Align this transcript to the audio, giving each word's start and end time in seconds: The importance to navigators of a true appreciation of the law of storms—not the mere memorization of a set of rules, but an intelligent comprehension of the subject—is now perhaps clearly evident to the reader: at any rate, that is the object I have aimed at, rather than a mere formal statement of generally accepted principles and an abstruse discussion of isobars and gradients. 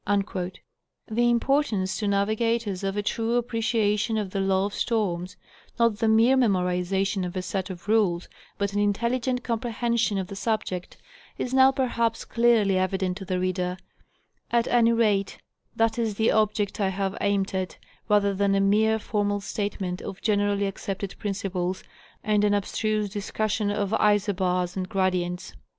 The 0.07 1.29
importance 1.29 1.95
to 1.99 2.07
navigators 2.07 2.83
of 2.83 2.97
a 2.97 3.03
true 3.03 3.35
appreciation 3.35 4.17
of 4.17 4.31
the 4.31 4.39
law 4.39 4.65
of 4.65 4.73
storms—not 4.73 5.99
the 5.99 6.07
mere 6.07 6.35
memorization 6.35 7.23
of 7.23 7.35
a 7.35 7.43
set 7.43 7.69
of 7.69 7.87
rules, 7.87 8.27
but 8.57 8.73
an 8.73 8.79
intelligent 8.79 9.43
comprehension 9.43 10.17
of 10.17 10.25
the 10.25 10.35
subject—is 10.35 11.53
now 11.53 11.71
perhaps 11.71 12.25
clearly 12.25 12.79
evident 12.79 13.15
to 13.17 13.25
the 13.25 13.39
reader: 13.39 13.77
at 14.49 14.67
any 14.69 14.91
rate, 14.91 15.37
that 15.75 15.99
is 15.99 16.15
the 16.15 16.31
object 16.31 16.79
I 16.79 16.89
have 16.89 17.15
aimed 17.21 17.53
at, 17.53 17.77
rather 18.09 18.33
than 18.33 18.55
a 18.55 18.59
mere 18.59 18.97
formal 18.97 19.39
statement 19.39 20.01
of 20.01 20.19
generally 20.23 20.65
accepted 20.65 21.15
principles 21.19 21.83
and 22.23 22.43
an 22.43 22.55
abstruse 22.55 23.07
discussion 23.07 23.69
of 23.69 23.91
isobars 23.93 24.75
and 24.75 24.89
gradients. 24.89 25.53